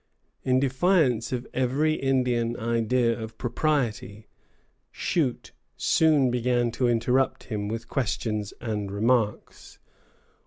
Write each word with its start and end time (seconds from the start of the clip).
In 0.43 0.59
defiance 0.59 1.31
of 1.31 1.45
every 1.53 1.93
Indian 1.93 2.57
idea 2.57 3.15
of 3.19 3.37
propriety, 3.37 4.25
Shute 4.91 5.51
soon 5.77 6.31
began 6.31 6.71
to 6.71 6.87
interrupt 6.87 7.43
him 7.43 7.67
with 7.67 7.87
questions 7.87 8.51
and 8.59 8.89
remarks. 8.91 9.77